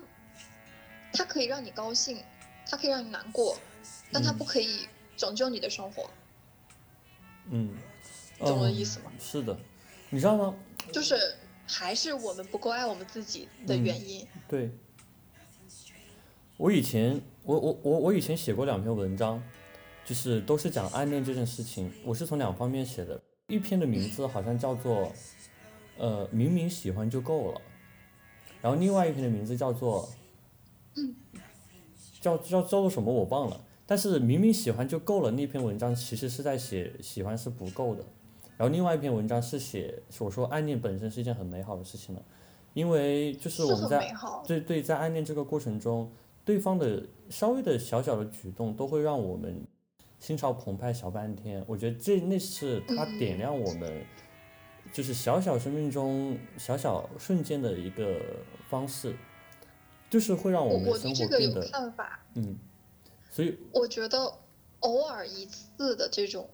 [1.15, 2.23] 它可以让你高兴，
[2.69, 3.59] 它可以让你难过，
[4.13, 4.87] 但它嗯不可以
[5.17, 6.11] 拯救你的生活，
[7.51, 7.75] 嗯，
[8.39, 9.11] 懂我的嗯意思吗？
[9.19, 9.59] 是的，
[10.11, 10.55] 你知道吗？
[10.93, 11.35] 就是
[11.69, 14.27] 还是我们不够爱我们自己的嗯原因。
[14.49, 14.71] 对，
[16.57, 19.43] 我以前我我我我以前写过两篇文章，
[20.05, 23.21] 就是都是讲暗恋这件事情，我是从两方面写的。
[23.49, 25.11] 一篇的名字好像叫做，
[25.97, 27.61] 呃，明明喜欢就够了，
[28.61, 30.07] 然后另外一篇的名字叫做，
[32.21, 38.05] 叫叫叫做什么我忘了，但是明明喜欢就够了那篇文章其实是在写喜欢是不够的，
[38.59, 42.23] 然后另外一篇文章是写我说暗恋本身是一件很美好的事情了，
[42.75, 44.13] 因为就是我们在，
[44.47, 46.11] 对对，在暗恋这个过程中，
[46.45, 49.65] 对方的稍微的小小的举动都会让我们
[50.19, 51.65] 心潮澎湃小半天。
[51.69, 54.05] 我觉得这那是他嗯点亮我们，
[54.93, 58.21] 就是小小生命中小小瞬间的一个
[58.69, 59.15] 方式，
[60.11, 61.95] 就是会让我们生活变得。
[62.35, 62.59] 嗯，
[63.31, 64.33] 所以我觉得
[64.81, 66.49] 偶尔一次的这种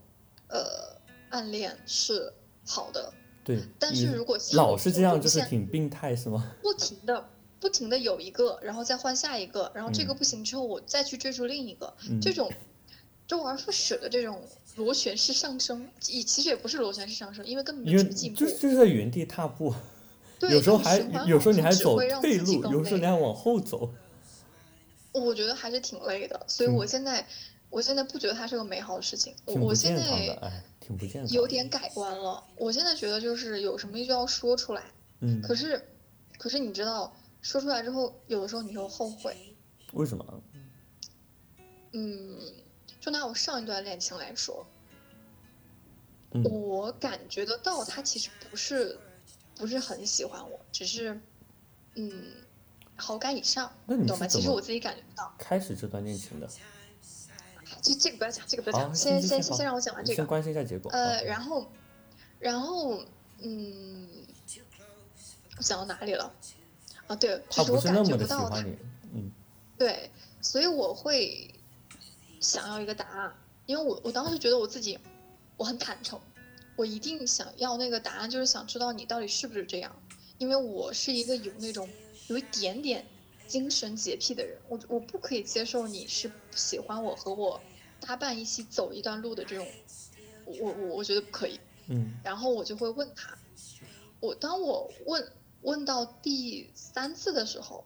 [0.48, 0.93] 呃
[1.34, 2.32] 暗恋是
[2.64, 6.52] 好的，对，但是如果老是这样，就是挺病态，是吗？
[6.62, 12.48] 不停的不停的有一个，然后再换下一个，然后这个嗯不行之后，我再去追逐另一个，嗯这种
[13.26, 14.40] 周而复始的这种
[14.76, 18.46] 螺旋式上升，也其实也不是螺旋式上升，因为根本没什么进步就。
[18.46, 19.74] 就是在原地踏步，
[20.38, 23.92] 对，有时候还有时候你还走退路，有时候你还往后走。
[25.12, 27.24] 我觉得还是挺累的，所以我现在
[27.70, 30.02] 我现在不觉得它是个美好的事情，我我现在
[30.42, 31.30] 哎，挺不健康。
[31.32, 32.44] 有点改观了。
[32.56, 34.84] 我现在觉得就是有什么就要说出来，
[35.20, 35.82] 嗯，可是
[36.38, 39.56] 可是你知道说出来之后，有的时候你又后悔。
[39.94, 40.42] 为什么？
[41.92, 42.38] 嗯，
[43.00, 44.66] 就拿我上一段恋情来说，
[46.32, 48.98] 嗯我感觉得到他其实不是
[49.54, 51.20] 不是很喜欢我，只是
[51.94, 52.24] 嗯
[52.96, 54.26] 好感以上，那你懂吗？
[54.26, 55.32] 其实我自己感觉不到。
[55.38, 56.48] 开始这段恋情的？
[57.84, 60.26] 这这个不要讲，这个不要，讲，先行行好先先让我讲完这先个。
[60.26, 60.90] 关心一下结果。
[60.90, 61.70] 呃，然后
[62.40, 63.04] 然后
[63.42, 64.08] 嗯，
[65.58, 66.32] 我讲到哪里了？
[67.06, 68.64] 啊，对，就是我感觉不到他
[69.12, 69.30] 嗯
[69.76, 71.52] 对，所以我会
[72.40, 73.34] 想要一个答案，
[73.66, 74.98] 因为我我当时觉得我自己
[75.58, 76.18] 我很坦诚，
[76.76, 79.94] 我一定想要那个答案，就是想知道你到底是不是这样，
[80.38, 81.86] 因为我是一个有那种
[82.28, 83.04] 有一点点
[83.46, 87.60] 精神洁癖的人，我我不可以接受你是不喜欢我和我
[88.04, 89.66] 搭伴一起走一段路的这种，
[90.44, 91.58] 我我我觉得不可以。
[91.86, 92.14] 嗯。
[92.22, 93.36] 然后我就会问他，
[94.20, 97.84] 我当我问问到第三次的时候，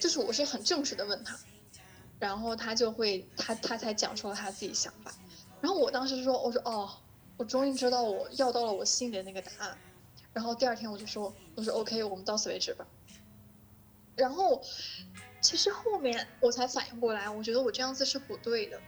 [0.00, 1.38] 就是我是很正式的问他，
[2.18, 5.12] 然后他就会他他才讲出了他自己想法，
[5.60, 6.88] 然后我当时说我说哦，
[7.36, 9.78] 我终于知道我要到了我心里的那个答案，
[10.32, 12.86] 然后第二天我就说我说 OK 我们到此为止吧，
[14.16, 14.62] 然后
[15.40, 18.80] 其实后面我才反应过来，我觉得我这样子是不对的，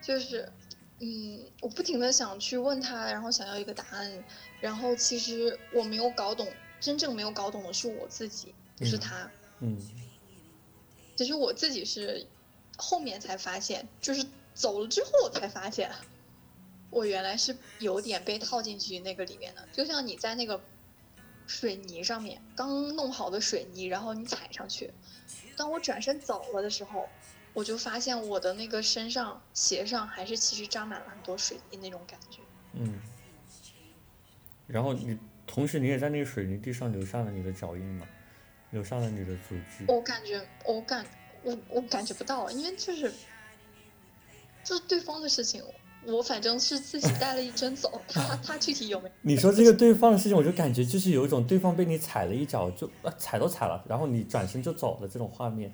[0.00, 0.50] 就是。
[1.00, 4.24] 嗯，我不停的想去问他，然后想要一个答案，
[4.60, 6.48] 然后其实我没有搞懂，
[6.80, 9.30] 真正没有搞懂的是我自己，不是嗯他。
[9.60, 9.78] 嗯
[11.14, 12.26] 其实我自己是
[12.76, 15.88] 后面才发现，就是走了之后我才发现，
[16.90, 20.60] 我原来是有点被套进去那个里面的，就像你在那个
[21.46, 24.92] 水泥上面刚弄好的水泥，然后你踩上去，
[25.56, 27.08] 当我转身走了的时候，
[27.58, 32.38] 我就发现我的那个身上鞋上还是其实沾满了很多水滴那种感觉。
[32.74, 33.00] 嗯，
[34.68, 38.06] 然后你同时你也在那个水泥地上留下了你的脚印嘛，
[38.70, 39.84] 留下了你的足迹。
[39.88, 41.04] 我感觉，我感，
[41.42, 43.12] 我我感觉不到，因为就是，
[44.62, 45.60] 就是对方的事情，
[46.04, 49.14] 我反正是自己带了一针走，他他具体有没有？
[49.22, 55.72] 你说这个对方的事情，我就感觉就是有一种对方被你踩了一脚，就啊踩都踩了，然后你转身就走的这种画面。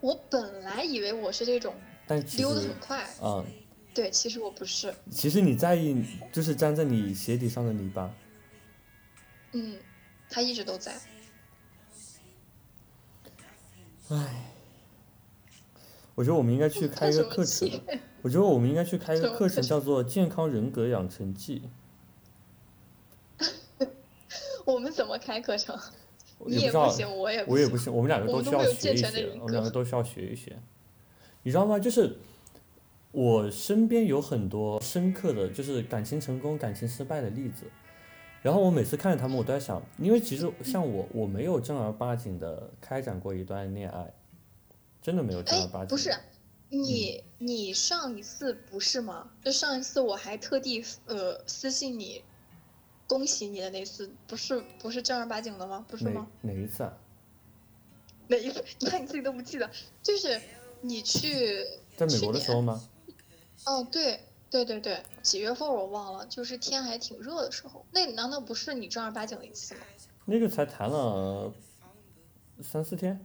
[0.00, 1.74] 我本来以为我是这种
[2.06, 3.44] 但溜得很，快，嗯，
[3.92, 8.14] 对，其实我不是，其实你在意就是粘在你鞋底上的泥巴。
[9.52, 9.78] 嗯，
[10.30, 10.94] 他一直都在。
[14.10, 14.52] 唉，
[16.14, 17.68] 我觉得我们应该去开一个课程
[18.22, 21.62] 我觉得我们应该去开一个课程叫做《健康人格养成记
[24.64, 25.76] 我们怎么开课程？》。
[26.46, 27.44] 你也不行，我也。
[27.46, 30.56] 我也不行，我们两个都需要学一学，我们两个都需要学一学。
[31.42, 31.78] 你知道吗？
[31.78, 32.16] 就是
[33.10, 37.64] 我身边有很多深刻的就是感情成功、感情失败的例子，
[38.42, 44.12] 然后我每次看着他们，我都在想，因为其实像我，我没有正儿八经的开展过一段恋爱，
[45.00, 45.88] 真的没有正儿哎八经。
[45.88, 46.14] 不是，
[46.68, 49.30] 你你上一次不是吗？
[49.42, 52.22] 就上一次我还特地呃私信你，
[53.08, 55.84] 恭喜你的那次，不是不是正儿八经的吗？
[55.88, 56.28] 不是吗？
[56.42, 56.92] 哪一次啊？
[58.28, 58.62] 哪一次？
[58.78, 59.68] 你 看你自己都不记得，
[60.02, 60.40] 就是
[60.82, 61.64] 你去，
[61.96, 62.80] 在美国的时候吗？
[63.64, 69.80] 哦，对对对对，几月份我忘了，就是天还挺热的时候，那难道不是你正儿八经的一次吗？
[70.26, 71.50] 那个才谈了
[72.62, 73.18] 三四天。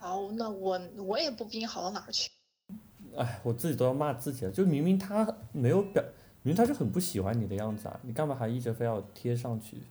[0.00, 2.30] 哦，那我我也不比你好到哪儿去。
[3.16, 6.02] 哎，我自己都要骂自己了，就明明他没有表，
[6.48, 9.82] 明明他就很不喜欢你的样子啊，你干嘛还一直非要贴上去？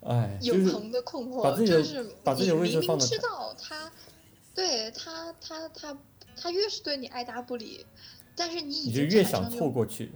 [0.00, 3.92] 哎，就是永恒的困惑，就是把自己的你位置放得太明明知道他，
[4.52, 5.96] 对他他他
[6.36, 7.86] 他越是对你爱答不理，
[8.34, 10.10] 但是你已经越想产生那种错过去。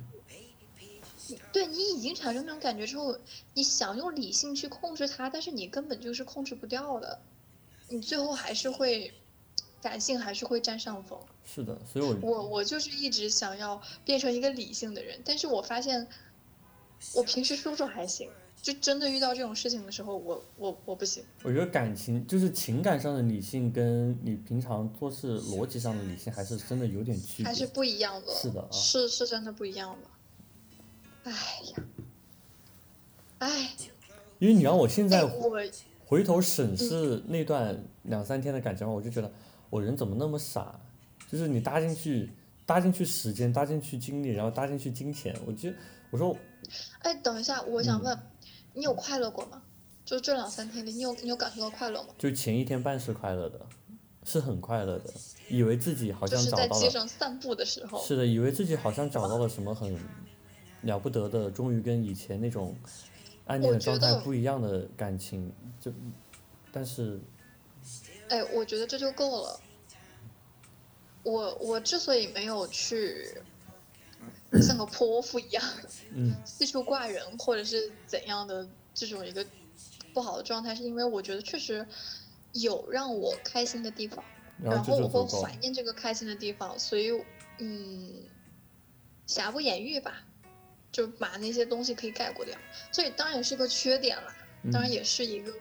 [1.53, 3.17] 对你已经产生那种感觉之后，
[3.55, 7.21] 你想用理性去控制他，但是你根本就是控制不掉的，
[7.89, 9.15] 你最后还是会
[9.85, 11.19] 感性还是会占上风。
[11.45, 16.09] 是的，所以我我我就是一直想要变成一个理性的人，但是我发现
[17.15, 18.31] 我平时说说还行，
[18.63, 21.23] 就真的遇到这种事情的时候，我我我不行。
[21.43, 27.45] 我觉得感情就是情感上的理性，跟你平常做事逻辑上的理性还是真的有点区别。
[27.45, 31.31] 还是不一样的，是的啊是是真的不一样的。
[31.31, 31.33] 哎
[31.77, 31.85] 呀，
[33.41, 33.71] 哎，
[34.39, 35.61] 因为你让我现在哎，我
[36.07, 39.31] 回头审视那段两三天的感情，我就觉得
[39.71, 40.79] 我人怎么那么傻？
[41.31, 42.31] 就是你搭进去，
[42.65, 45.77] 搭进去时间，搭进去精力，然后搭进去金钱，我觉得
[46.11, 46.37] 我说
[47.01, 48.19] 哎，等一下，我想嗯问，
[48.75, 49.63] 你有快乐过吗？
[50.05, 52.09] 就这两三天里，你有你有感受到快乐吗？
[52.19, 53.59] 就前一天半是快乐的，
[54.23, 55.13] 是很快乐的，
[55.49, 59.99] 以为自己好就是在像找到了，街上散步的时候，是的，以为自己好像找到了什么很
[60.83, 62.77] 了不得的，终于跟以前那种
[63.47, 65.51] 暗恋的状态不一样的感情，
[65.81, 65.91] 就
[66.71, 67.19] 但是
[68.35, 69.61] 哎，我觉得这就够了。
[71.23, 73.31] 我我之所以没有去
[74.61, 75.63] 像个泼妇一样
[76.13, 79.47] 嗯 四处挂人，或者是怎样的这种一个
[80.13, 81.87] 不好的状态，是因为我觉得确实
[82.55, 84.25] 有让我开心的地方，
[84.61, 85.55] 然后我会怀。
[85.61, 87.13] 念这个开心的地方，所以
[87.61, 88.25] 嗯，
[89.29, 90.25] 瑕不掩瑜吧，
[90.91, 92.59] 就把那些东西可以盖过掉。
[92.91, 94.37] 所以当然也是个缺点啦，
[94.73, 95.55] 当然嗯也是一个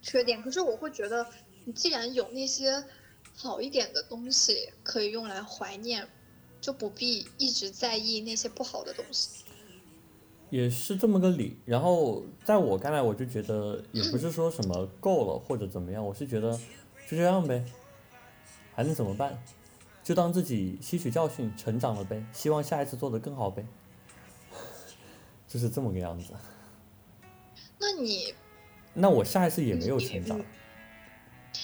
[0.00, 0.42] 缺点。
[0.42, 1.24] 可是我会觉得，
[1.64, 2.84] 你既然有那些
[3.34, 6.08] 好一点的东西可以用来怀念，
[6.60, 9.44] 就不必一直在意那些不好的东西。
[10.50, 11.56] 也是这么个理。
[11.64, 16.52] 然后在我看来，我就觉得也不是说什么够了或者怎么样，我是觉得
[17.08, 17.64] 就这样呗，
[18.74, 19.42] 还能怎么办？
[20.04, 22.24] 就当自己吸取教训，成长了呗。
[22.32, 23.64] 希望下一次做得更好呗。
[25.46, 26.32] 就是这么个样子。
[27.78, 28.34] 那你，
[28.94, 30.44] 那我下一次也没有成长你，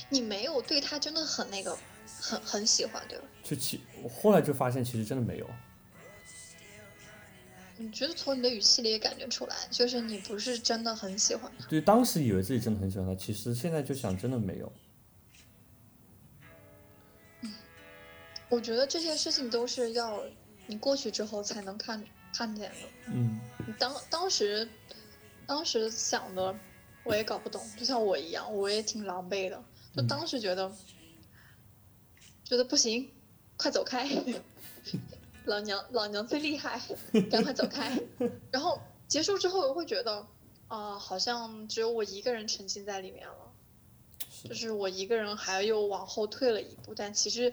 [0.09, 1.77] 你没有对他真的很那个，
[2.21, 3.25] 很很喜欢，对吧？
[3.43, 5.49] 就其我后来就发现其实真的没有。
[7.77, 11.67] 你觉得从你的语气里也感觉出来，就是你不是真的很喜欢他。
[11.69, 14.73] 对，当时以为自己真的很喜欢他，其实现在就想真的没有。
[17.43, 17.55] 嗯
[18.49, 20.25] 我觉得这些事情都是要
[20.67, 22.03] 你过去之后才能看
[22.35, 22.77] 看见的。
[23.13, 24.67] 嗯，你当当时，
[25.47, 26.53] 当时想的
[27.05, 29.63] 我也搞不懂，就像我一样，我也挺狼狈的。
[29.99, 30.71] 就嗯当时觉得，
[32.45, 33.11] 觉得不行，
[33.57, 34.09] 快走开，
[35.45, 36.81] 老娘老娘最厉害，
[37.29, 38.01] 赶快走开。
[38.53, 40.25] 然后结束之后，我会觉得
[40.69, 43.53] 啊、好像只有我一个人沉浸在里面了，
[44.45, 47.53] 就是我一个人还又往后退了一步，但其实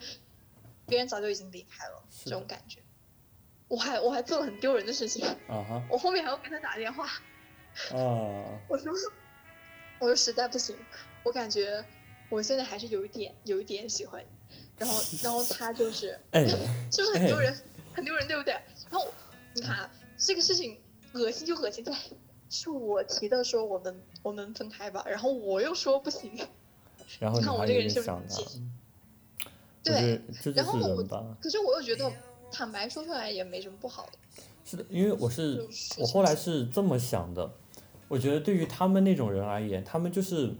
[0.86, 2.79] 别人早就已经离开了，这种感觉。
[3.67, 5.25] 我还我还做了很丢人的事情。
[5.47, 8.93] 啊哈我后面还要给他打电话，啊， 我说，
[9.97, 10.77] 我说实在不行，
[11.23, 11.84] 我感觉
[12.29, 16.45] 我现在还是有一点有一点喜欢你，然后 然后他就是 哎，
[16.91, 17.55] 是不是很丢人，
[17.93, 18.53] 很丢人对不对？
[18.89, 19.07] 然后
[19.53, 20.77] 你看啊这个事情
[21.13, 21.93] 恶心就恶心在
[22.49, 26.31] 是我提的说我们我们分开吧，然后我又说不行，
[27.19, 28.59] 然后你看我这个人是不是
[29.83, 30.19] 对
[30.55, 31.03] 然后我。
[31.41, 32.11] 可是我又觉得
[32.51, 34.17] 坦白说出来也没什么不好的，
[34.65, 37.51] 是的，因为我是我后来是这么想的，
[38.07, 40.51] 我觉得对于他们那种人而言，他们就是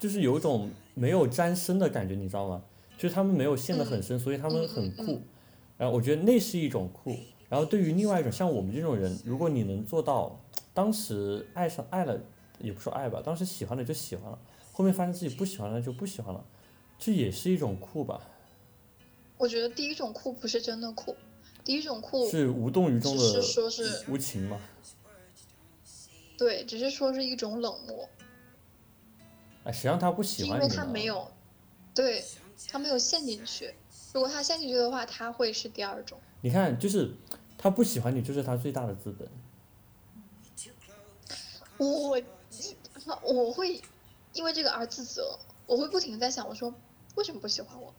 [0.00, 2.62] 就是有一种没有沾身的感觉，你知道吗？
[2.98, 5.20] 就是他们没有陷得很深，所以他们很酷。
[5.76, 7.14] 然后我觉得那是一种酷。
[7.48, 10.40] 然后对于另外一种像我们这种人，如果你能做到
[10.72, 12.18] 当时爱上爱了，
[12.58, 14.38] 也不说爱吧，当时喜欢了就喜欢了，
[14.72, 16.44] 后面发现自己不喜欢了就不喜欢了，
[16.98, 18.20] 这也是一种酷吧，
[19.36, 21.16] 我觉得第一种酷不是真的酷，
[21.64, 24.60] 第一种酷是无动于衷的是说是无情嘛。
[26.38, 28.08] 对，只是说是一种冷漠，
[29.64, 30.68] 哎，谁让他不喜是因为？
[30.68, 31.30] 他没有，
[31.94, 32.24] 对
[32.68, 33.74] 他没有陷进去。
[34.12, 36.18] 如果他陷进去的话，他会是第二种。
[36.40, 37.14] 你看，就是
[37.58, 39.28] 他不喜欢你，就是他最大的资本。
[41.78, 42.20] 我
[43.22, 43.80] 我会
[44.34, 46.72] 因为这个而自责，我会不停地在想，我说
[47.14, 47.94] 为什么不喜欢我？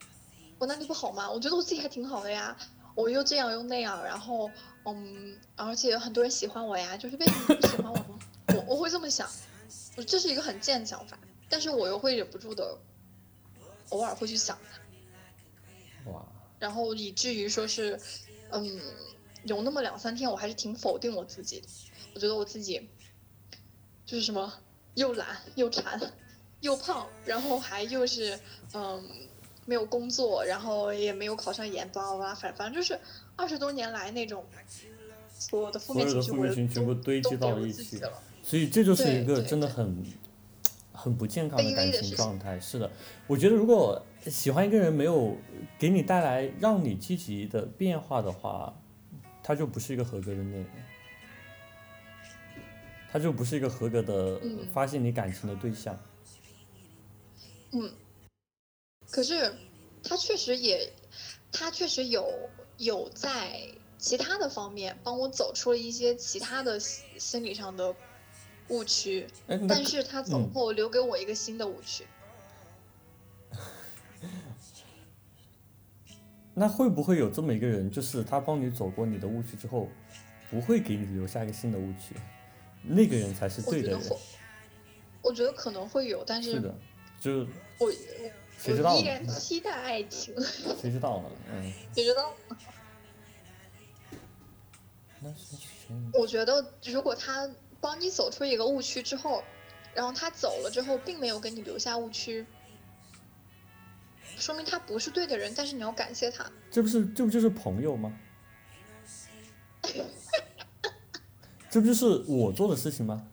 [0.59, 1.29] 我哪里不好吗？
[1.29, 2.55] 我觉得我自己还挺好的呀，
[2.93, 4.49] 我又这样又那样，然后
[4.85, 8.19] 嗯，而且很多人喜欢我呀，就是为什么不喜欢我呢？
[8.55, 9.27] 我我会这么想，
[9.97, 11.17] 我这是一个很贱的想法，
[11.51, 12.79] 但是我又会忍不住的，
[13.89, 16.09] 偶尔会去想他。
[16.09, 16.25] 哇，
[16.57, 17.99] 然后以至于说是，
[18.49, 18.79] 嗯，
[19.43, 21.67] 有那么两三天，我还是挺否定我自己的。
[22.15, 22.89] 我觉得我自己
[24.05, 24.53] 就是什么
[24.95, 25.99] 又懒又馋
[26.61, 28.39] 又胖，然后还又是
[28.73, 29.03] 嗯
[29.65, 32.97] 没有工作，然后也没有考上研，巴拉巴拉，反反正就是
[33.35, 34.45] 二十多年来那种
[35.37, 38.23] 所有的负所有的负面面情绪我都情绪全部堆积都给我到一起自己了。
[38.43, 40.03] 所以这就是一个真的很
[41.01, 42.59] 很不健康的感情情状态。
[42.59, 42.91] 是的，
[43.25, 45.35] 我觉得如果喜欢一个人没有
[45.79, 48.71] 给你带来让你积极的变化的话，
[49.41, 50.65] 他就不是一个合格的恋人，
[53.11, 55.97] 他就不是一个合格的嗯发现你感情的对象。
[57.71, 57.91] 嗯，
[59.09, 59.51] 可是
[60.03, 60.91] 他确实也，
[61.51, 62.31] 他确实有
[62.77, 63.61] 有在
[63.97, 67.95] 其他的方面帮我走出了一些其他的心心理上的
[68.71, 69.27] 误区，
[69.67, 72.05] 但是他走嗯后留给我一个新的误区。
[76.53, 79.87] 那会不会有这么一个人，就是他帮你走过你的误区之后，
[80.49, 82.15] 不会给你留下一个新的误区，
[82.83, 84.01] 那个人才是对的人。
[85.21, 86.75] 我觉得，可能会有，但是是的，
[87.19, 87.31] 就
[87.77, 87.91] 我我
[88.57, 90.33] 谁知道我依然期待爱情，
[90.81, 91.29] 谁知道呢？
[91.53, 92.33] 嗯， 谁知道？
[95.19, 95.93] 那是谁？
[96.13, 97.49] 我觉得如果他
[97.81, 99.43] 帮你走出一个误区之后，
[99.93, 102.45] 然后他走了之后，并没有给你留下误区，
[104.37, 106.49] 说明他不是对的人，但是你要感谢他。
[106.69, 108.17] 这不是这不就是朋友吗？
[111.69, 113.25] 这不就是我做的事情吗？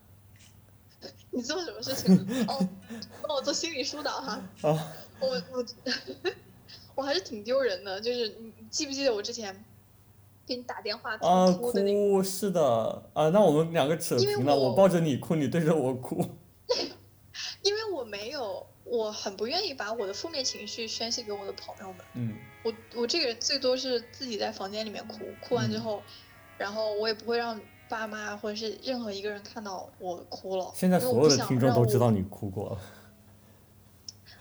[1.30, 2.46] 你做什么事情？
[2.46, 2.68] 哦，
[3.22, 4.32] 帮我做心理疏导哈。
[4.62, 5.64] 啊，我我
[6.96, 9.64] 我还是挺丢人的，就是你你记不记得我之前
[10.48, 12.00] 给你打电话啊，哭的那个？
[12.00, 16.24] 哭是的啊，那我们两个扯平了，我我抱着你哭，你对着我哭。
[17.62, 21.98] 因为我没有我很不愿意把我的负面情绪宣泄给我的朋友们。
[22.14, 22.34] 嗯
[22.64, 26.02] 我我这个人最多是自己在房间里面哭，哭完之嗯后，
[26.56, 30.70] 然后我也不会让爸妈或者是任何一个人看到我哭了。
[30.74, 32.78] 现在所有的听众都知道你哭过了。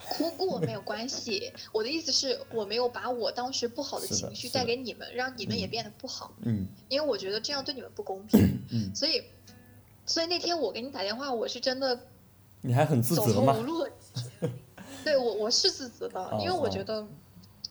[0.09, 1.51] 哭过没有关系。
[1.71, 8.39] 我的意思是我没有把我当时不好的情绪带给你们，让你们也嗯变得不好，嗯因为我觉得这样对你们不公平。
[8.71, 9.23] 嗯， 所以，
[10.05, 11.99] 所以那天我给你打电话，我是真的
[12.61, 13.53] 你还很自责吗？
[13.53, 13.87] 投无路。
[15.03, 17.05] 对我我是自责的，因为我哦觉得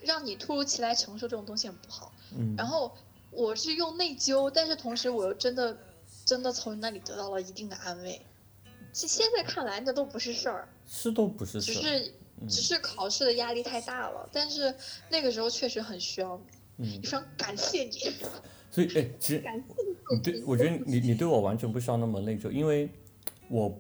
[0.00, 2.12] 让你突如其来承受这种东西很不好。
[2.36, 2.94] 嗯，然后
[3.30, 5.76] 我是用内疚，但是同时我又真的
[6.24, 8.20] 真的从你那里得到了一定的安慰。
[8.92, 11.74] 现现在看来那都不是事儿，是都不是事。
[11.74, 12.12] 只是嗯
[12.48, 14.28] 只是考试的压力太大了。
[14.32, 14.74] 但是
[15.10, 16.40] 那个时候确实很需要
[16.76, 17.92] 你，嗯非，常感谢你，
[18.70, 19.74] 所以哎，其实感谢
[20.14, 22.88] 你对我觉得你你对我完全不需要那么内疚，因为
[23.48, 23.78] 我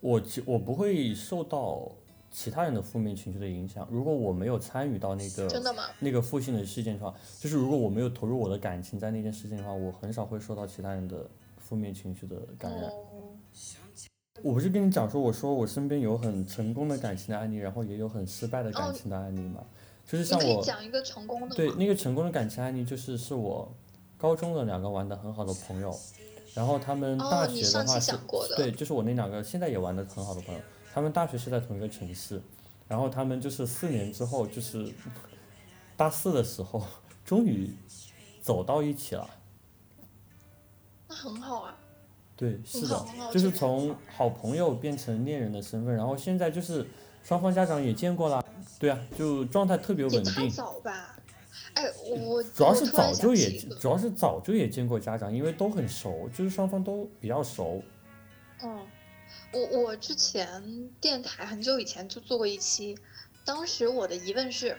[0.00, 1.90] 我其我不会受到
[2.30, 3.86] 其他人的负面情绪的影响。
[3.90, 5.84] 如果我没有参与到那个真的吗？
[5.98, 11.28] 那个负性的事件的话，就是如果我没有投入我的感情在那件事情的话，我很少会受到其他人的
[11.58, 12.84] 负面情绪的感染。
[12.84, 13.36] 哦，
[14.42, 19.64] 我不是跟你讲说，我说我身边有很成功的感情的案例，然后也有很失败的感哦情的案例嘛。
[20.06, 21.54] 就是像我讲一个成功的？
[21.54, 23.72] 对那个成功的感情案例，就是是我
[24.18, 25.96] 高中的两个玩的很好的朋友，
[26.54, 28.18] 然后他们大学的话是，
[28.56, 30.60] 对，就是我那两个现在也玩的很好的朋友，
[30.92, 32.42] 他们大学是在同一个城市，
[32.88, 34.92] 然后他们就是四年之后，就是
[35.96, 36.82] 大四的时候，
[37.24, 37.70] 终于
[38.42, 39.30] 走到一起了。
[41.06, 41.76] 那很好啊。
[42.40, 46.86] 对，是的就是从好朋友变成恋人的身份，然后现在就是
[47.22, 48.42] 双方家长也见过了，
[48.78, 50.48] 对啊，就状态特别稳定。
[50.48, 51.18] 早吧？
[51.74, 57.82] 哎，我主要是早就也主要是早就也见过家长，因为都很熟，就是双方都比较熟。
[58.62, 58.86] 嗯，
[59.52, 62.96] 我我之前电台很久以前就做过一期，
[63.44, 64.74] 当时我的疑问是，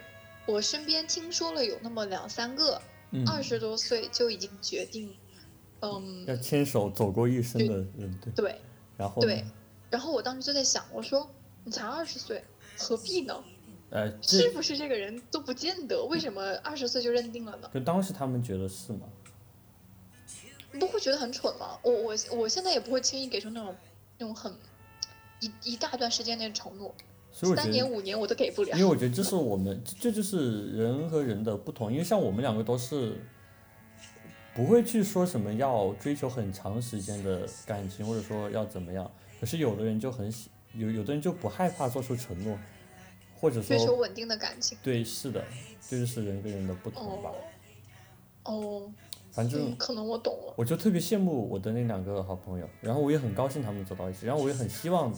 [0.47, 2.81] 我身边听说了有那么两三个
[3.11, 5.13] 嗯，二十多岁就已经决定，
[5.81, 8.33] 嗯，要牵手走过一生的人，对。
[8.33, 8.55] 对，
[8.97, 9.43] 然后对
[9.89, 11.29] 然后我当时就在想，我说
[11.63, 12.43] 你才二十岁，
[12.77, 13.43] 何必呢？
[13.89, 16.01] 呃，是不是这个人都不见得？
[16.05, 17.69] 为什么二十岁就认定了呢？
[17.73, 19.01] 就当时他们觉得是吗？
[20.71, 21.77] 你不会觉得很蠢吗？
[21.83, 23.75] 我我我现在也不会轻易给出那种
[24.17, 24.53] 那种很
[25.41, 26.95] 一一大段时间内的承诺，
[27.33, 28.85] 三年五年我都给不了因为。
[28.85, 31.91] 我觉得这是我们，这这就是人和人的不同。
[31.91, 33.21] 因为像我们两个都是
[34.53, 39.09] 不会去说什么要追求很长时间的感情，或者说要怎么样。
[39.39, 42.57] 可是有的人就很喜，有有的人就不害怕做出承诺，
[43.39, 44.77] 或者说追求说稳定的感情。
[44.83, 45.43] 对，是的，
[45.89, 47.31] 这就是人跟人的不同吧
[48.43, 48.91] 哦。，哦，
[49.31, 50.53] 反正嗯，可能我懂了。
[50.57, 55.13] 我就特别羡慕我的那两个好朋友，然后我也很高兴他们走到一起，然后我也很希望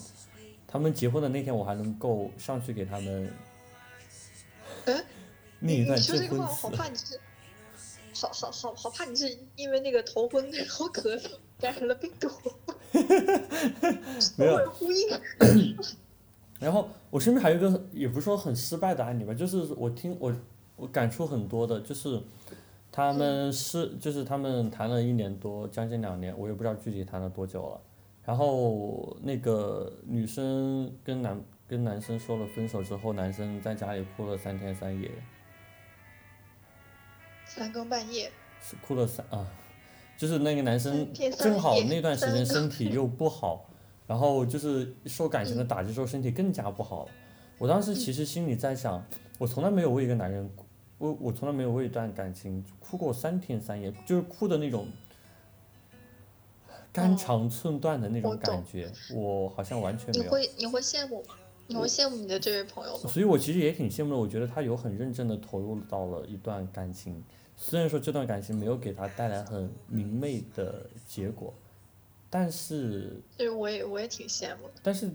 [0.67, 3.34] 他们结婚的那天我还能够上去给他们
[4.86, 5.03] 哎，
[5.59, 7.19] 念一段你你说这证婚个话，我好词。
[8.14, 12.30] 好好好好怕你是因为那个头昏然后咳嗽感染了病毒。
[14.38, 15.07] 没有呼应。
[16.59, 20.34] 然后我身边还有一个，也不是说很失败的案例吧，就是我听我
[20.76, 22.22] 我感触很多的，就是
[22.91, 27.82] 他们是就是他们谈了一年多，将近两年，我也不知道具体谈了多久了。
[28.24, 35.11] 然后那个女生跟男跟男生说了分手之后，男生在家里哭了三天三夜，
[37.55, 38.31] 三更半夜，
[38.61, 39.47] 是哭了三啊，
[40.17, 43.69] 就是那个男生正好那段时间身体又不好，
[44.07, 47.11] 然后就是受感情的打击之后身体更加不好了。
[47.59, 49.05] 我当时其实心里在想，
[49.37, 50.65] 我从来没有为一个男人哭，
[50.97, 54.87] 我我从来没有为一段感情哭过三天三夜，就是哭的那种
[56.91, 60.31] 肝哦肠寸断的那种感觉，我好像完全你没有。
[60.31, 61.35] 会你会羡慕吗？
[61.65, 63.09] 你会羡慕你的这位朋友吗？
[63.09, 67.23] 所以我其实也挺羡慕的，我觉得他有很认真的投入到了一段感情，
[67.55, 71.53] 虽然说这段感情没有给他带来很明媚的结果，
[72.29, 74.73] 但是对我也我也挺羡慕的。
[74.81, 75.09] 但是，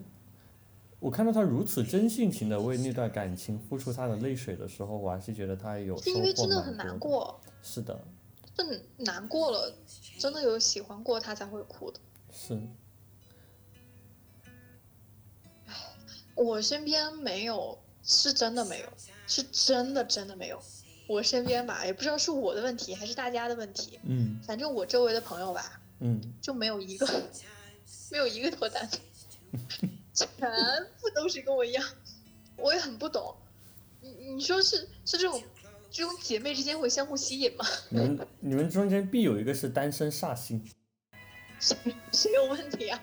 [0.99, 7.99] 我看到他如此真性情的为那段感情付出他的泪水的时候，我还是觉得他有是因为真的很难过，是的，
[8.57, 9.75] 真难过了，
[10.19, 12.01] 真的有喜欢过他才会哭的。
[12.33, 12.61] 是，
[16.35, 18.89] 我身边没有，是真的没有，
[19.27, 20.61] 是真的真的没有。
[21.09, 27.07] 我身边吧，也不知道是我的问题还是大家的问题，嗯反正我周围的朋友吧，嗯，就没有一个，
[28.13, 28.99] 没有一个脱单的，
[30.13, 30.29] 全
[31.01, 31.85] 部都是跟我一样。
[32.57, 33.35] 我也很不懂，
[34.01, 35.43] 你你说是是这种
[35.91, 37.65] 这种姐妹之间会相互吸引吗？
[37.89, 40.63] 你们你们中间必有一个是单身煞星，
[41.59, 41.77] 谁
[42.13, 43.03] 谁有问题啊？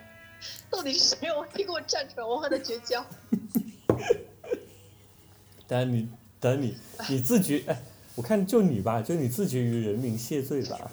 [0.70, 1.64] 到底是谁有问题？
[1.64, 3.03] 给我站出来，我和他绝交。
[5.68, 6.08] 等你
[6.39, 6.78] 等你
[7.10, 7.82] 你自觉哎，
[8.16, 10.91] 我看就你吧，就你自觉于人民谢罪吧。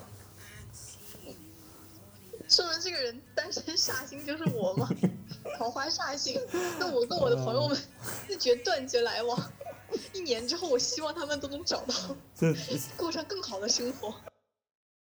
[2.49, 4.89] 说的这个人单身煞星就是我吗？
[5.59, 6.41] 桃花煞星，
[6.79, 7.79] 那我跟我的朋友们
[8.27, 9.53] 自觉断绝来往。
[10.13, 11.95] 一年之后，我希望他们都能找到，
[12.97, 14.15] 过上更好的生活。